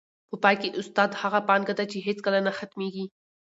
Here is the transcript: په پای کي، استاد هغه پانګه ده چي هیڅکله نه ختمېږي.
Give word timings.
په 0.29 0.35
پای 0.43 0.55
کي، 0.61 0.69
استاد 0.81 1.09
هغه 1.21 1.39
پانګه 1.49 1.73
ده 1.79 1.85
چي 1.91 1.97
هیڅکله 2.07 2.39
نه 2.47 2.51
ختمېږي. 2.57 3.05